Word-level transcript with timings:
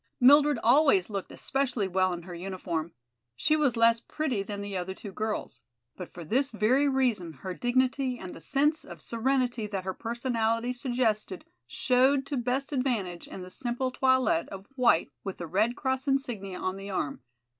Mildred 0.19 0.57
always 0.63 1.11
looked 1.11 1.31
especially 1.31 1.87
well 1.87 2.11
in 2.11 2.23
her 2.23 2.33
uniform. 2.33 2.91
She 3.35 3.55
was 3.55 3.77
less 3.77 3.99
pretty 3.99 4.41
than 4.41 4.61
the 4.61 4.75
other 4.75 4.95
two 4.95 5.11
girls. 5.11 5.61
But 5.95 6.11
for 6.11 6.23
this 6.23 6.49
very 6.49 6.87
reason 6.87 7.33
her 7.45 7.53
dignity 7.53 8.17
and 8.17 8.33
the 8.33 8.41
sense 8.41 8.83
of 8.83 8.99
serenity 8.99 9.67
that 9.67 9.83
her 9.83 9.93
personality 9.93 10.73
suggested 10.73 11.45
showed 11.67 12.25
to 12.25 12.37
best 12.37 12.73
advantage 12.73 13.27
in 13.27 13.43
the 13.43 13.51
simple 13.51 13.91
toilette 13.91 14.49
of 14.49 14.65
white 14.75 15.11
with 15.23 15.37
the 15.37 15.45
Red 15.45 15.75
Cross 15.75 16.07
insignia 16.07 16.57
on 16.59 16.77
the 16.77 16.89
arm. 16.89 17.21